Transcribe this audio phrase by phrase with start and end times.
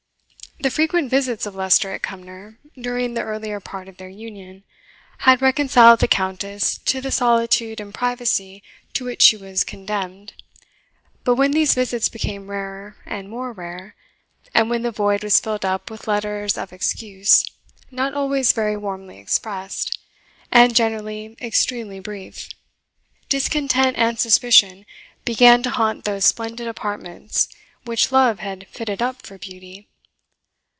[0.59, 4.63] The frequent visits of Leicester at Cumnor, during the earlier part of their union,
[5.19, 8.61] had reconciled the Countess to the solitude and privacy
[8.93, 10.33] to which she was condemned;
[11.23, 13.95] but when these visits became rarer and more rare,
[14.53, 17.43] and when the void was filled up with letters of excuse,
[17.89, 19.97] not always very warmly expressed,
[20.51, 22.49] and generally extremely brief,
[23.29, 24.85] discontent and suspicion
[25.25, 27.49] began to haunt those splendid apartments
[27.85, 29.87] which love had fitted up for beauty.